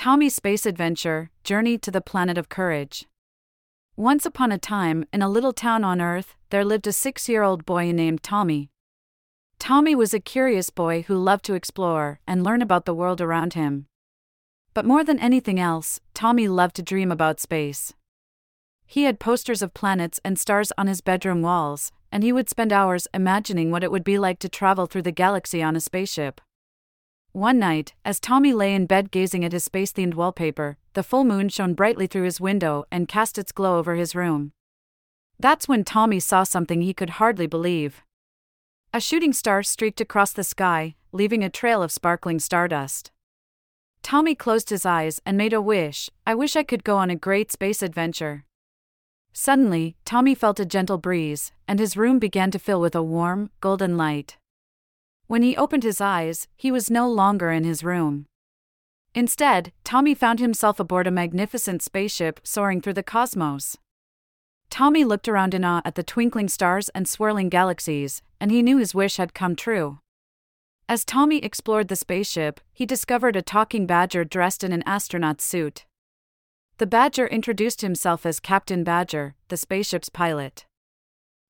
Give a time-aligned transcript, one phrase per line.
[0.00, 3.06] Tommy's Space Adventure Journey to the Planet of Courage.
[3.96, 7.42] Once upon a time, in a little town on Earth, there lived a six year
[7.42, 8.70] old boy named Tommy.
[9.58, 13.52] Tommy was a curious boy who loved to explore and learn about the world around
[13.52, 13.88] him.
[14.72, 17.92] But more than anything else, Tommy loved to dream about space.
[18.86, 22.72] He had posters of planets and stars on his bedroom walls, and he would spend
[22.72, 26.40] hours imagining what it would be like to travel through the galaxy on a spaceship.
[27.32, 31.22] One night, as Tommy lay in bed gazing at his space themed wallpaper, the full
[31.22, 34.50] moon shone brightly through his window and cast its glow over his room.
[35.38, 38.02] That's when Tommy saw something he could hardly believe.
[38.92, 43.12] A shooting star streaked across the sky, leaving a trail of sparkling stardust.
[44.02, 47.16] Tommy closed his eyes and made a wish I wish I could go on a
[47.16, 48.44] great space adventure.
[49.32, 53.50] Suddenly, Tommy felt a gentle breeze, and his room began to fill with a warm,
[53.60, 54.36] golden light.
[55.30, 58.26] When he opened his eyes, he was no longer in his room.
[59.14, 63.76] Instead, Tommy found himself aboard a magnificent spaceship soaring through the cosmos.
[64.70, 68.78] Tommy looked around in awe at the twinkling stars and swirling galaxies, and he knew
[68.78, 70.00] his wish had come true.
[70.88, 75.86] As Tommy explored the spaceship, he discovered a talking badger dressed in an astronaut suit.
[76.78, 80.66] The badger introduced himself as Captain Badger, the spaceship's pilot.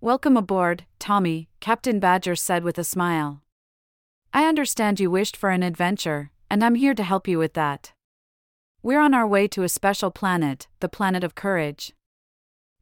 [0.00, 3.42] Welcome aboard, Tommy, Captain Badger said with a smile.
[4.32, 7.92] I understand you wished for an adventure, and I'm here to help you with that.
[8.82, 11.92] We're on our way to a special planet, the planet of courage.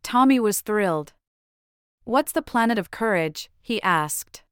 [0.02, 1.14] Tommy was thrilled.
[2.04, 3.50] What's the planet of courage?
[3.62, 4.42] he asked.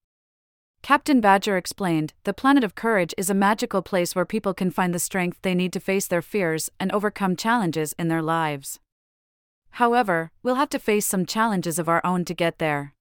[0.83, 4.93] Captain Badger explained The planet of courage is a magical place where people can find
[4.93, 8.81] the strength they need to face their fears and overcome challenges in their lives.
[9.73, 12.95] However, we'll have to face some challenges of our own to get there.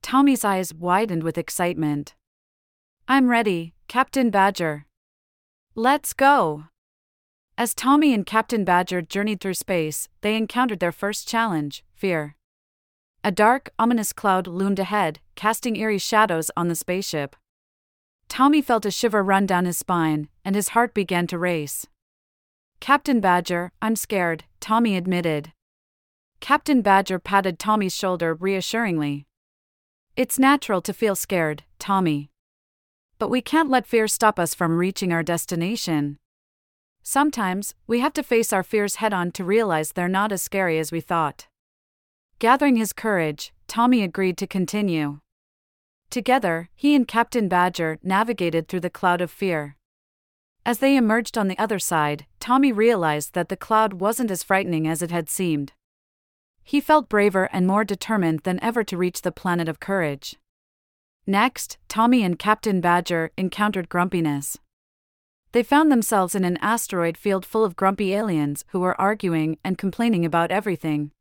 [0.00, 2.14] Tommy's eyes widened with excitement.
[3.08, 4.86] I'm ready, Captain Badger.
[5.74, 6.64] Let's go.
[7.58, 12.36] As Tommy and Captain Badger journeyed through space, they encountered their first challenge fear.
[13.24, 17.36] A dark, ominous cloud loomed ahead, casting eerie shadows on the spaceship.
[18.28, 21.86] Tommy felt a shiver run down his spine, and his heart began to race.
[22.80, 25.52] Captain Badger, I'm scared, Tommy admitted.
[26.40, 29.26] Captain Badger patted Tommy's shoulder reassuringly.
[30.16, 32.31] It's natural to feel scared, Tommy.
[33.22, 36.18] But we can't let fear stop us from reaching our destination.
[37.04, 40.76] Sometimes, we have to face our fears head on to realize they're not as scary
[40.80, 41.46] as we thought.
[42.40, 45.20] Gathering his courage, Tommy agreed to continue.
[46.10, 49.76] Together, he and Captain Badger navigated through the cloud of fear.
[50.66, 54.88] As they emerged on the other side, Tommy realized that the cloud wasn't as frightening
[54.88, 55.74] as it had seemed.
[56.64, 60.38] He felt braver and more determined than ever to reach the planet of courage.
[61.26, 64.58] Next, Tommy and Captain Badger encountered grumpiness.
[65.52, 69.78] They found themselves in an asteroid field full of grumpy aliens who were arguing and
[69.78, 71.12] complaining about everything.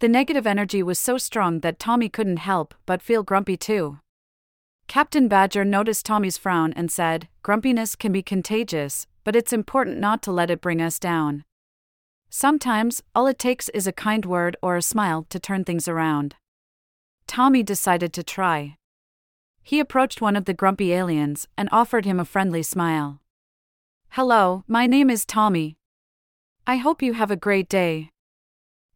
[0.00, 4.00] The negative energy was so strong that Tommy couldn't help but feel grumpy too.
[4.88, 10.22] Captain Badger noticed Tommy's frown and said, Grumpiness can be contagious, but it's important not
[10.22, 11.44] to let it bring us down.
[12.28, 16.34] Sometimes, all it takes is a kind word or a smile to turn things around.
[17.26, 18.76] Tommy decided to try.
[19.62, 23.20] He approached one of the grumpy aliens and offered him a friendly smile.
[24.10, 25.76] Hello, my name is Tommy.
[26.66, 28.10] I hope you have a great day.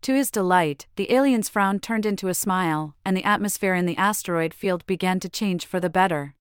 [0.02, 3.96] To his delight, the alien's frown turned into a smile, and the atmosphere in the
[3.96, 6.34] asteroid field began to change for the better.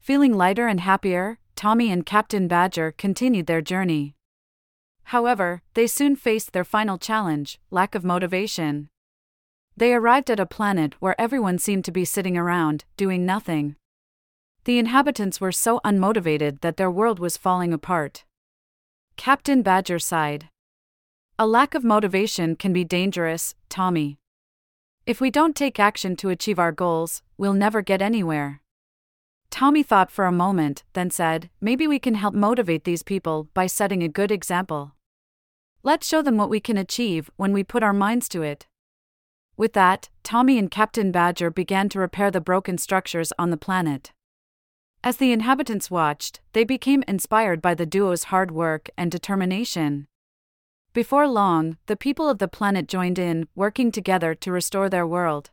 [0.00, 4.16] Feeling lighter and happier, Tommy and Captain Badger continued their journey.
[5.04, 8.88] However, they soon faced their final challenge lack of motivation.
[9.76, 13.76] They arrived at a planet where everyone seemed to be sitting around, doing nothing.
[14.64, 18.24] The inhabitants were so unmotivated that their world was falling apart.
[19.16, 20.48] Captain Badger sighed.
[21.38, 24.18] A lack of motivation can be dangerous, Tommy.
[25.06, 28.60] If we don't take action to achieve our goals, we'll never get anywhere.
[29.50, 33.66] Tommy thought for a moment, then said, Maybe we can help motivate these people by
[33.66, 34.94] setting a good example.
[35.82, 38.66] Let's show them what we can achieve when we put our minds to it.
[39.56, 44.12] With that, Tommy and Captain Badger began to repair the broken structures on the planet.
[45.04, 50.08] As the inhabitants watched, they became inspired by the duo's hard work and determination.
[50.92, 55.50] Before long, the people of the planet joined in, working together to restore their world.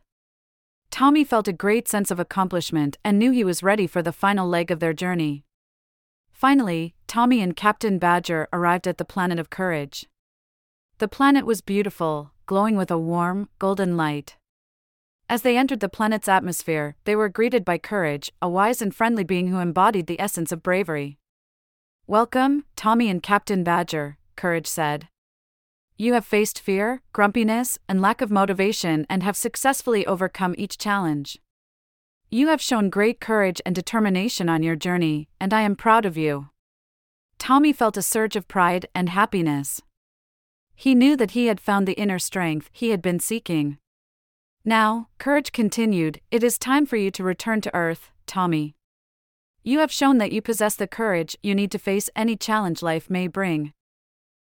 [0.90, 4.48] Tommy felt a great sense of accomplishment and knew he was ready for the final
[4.48, 5.44] leg of their journey.
[6.30, 10.06] Finally, Tommy and Captain Badger arrived at the planet of courage.
[10.98, 14.36] The planet was beautiful, glowing with a warm, golden light.
[15.26, 19.24] As they entered the planet's atmosphere, they were greeted by Courage, a wise and friendly
[19.24, 21.16] being who embodied the essence of bravery.
[22.06, 25.08] Welcome, Tommy and Captain Badger, Courage said.
[25.96, 31.38] You have faced fear, grumpiness, and lack of motivation and have successfully overcome each challenge.
[32.28, 36.18] You have shown great courage and determination on your journey, and I am proud of
[36.18, 36.50] you.
[37.38, 39.80] Tommy felt a surge of pride and happiness.
[40.74, 43.78] He knew that he had found the inner strength he had been seeking.
[44.64, 48.76] Now, Courage continued, it is time for you to return to Earth, Tommy.
[49.64, 53.08] You have shown that you possess the courage you need to face any challenge life
[53.08, 53.72] may bring.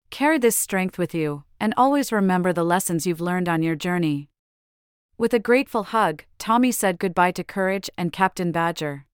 [0.10, 4.30] Carry this strength with you, and always remember the lessons you've learned on your journey.
[5.18, 9.06] With a grateful hug, Tommy said goodbye to Courage and Captain Badger.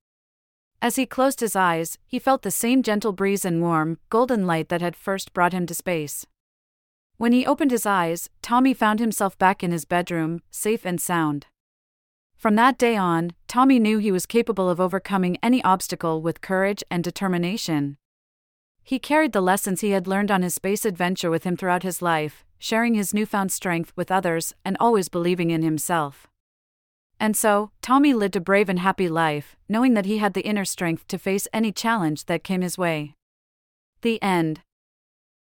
[0.81, 4.69] As he closed his eyes, he felt the same gentle breeze and warm, golden light
[4.69, 6.25] that had first brought him to space.
[7.19, 11.47] When he opened his eyes, Tommy found himself back in his bedroom, safe and sound.
[12.37, 16.81] From that day on, Tommy knew he was capable of overcoming any obstacle with courage
[16.89, 17.97] and determination.
[18.83, 22.01] He carried the lessons he had learned on his space adventure with him throughout his
[22.01, 26.29] life, sharing his newfound strength with others and always believing in himself.
[27.19, 30.63] And so, Tommy lived a brave and happy life, knowing that he had the inner
[30.63, 33.15] strength to face any challenge that came his way.
[34.03, 34.61] The end.